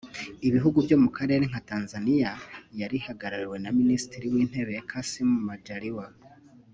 [0.47, 2.29] Ibihugu byo mu karere nka Tanzania
[2.79, 6.07] yari ihagarariwe na Minisitiri w’Intebe Kassim Majaliwa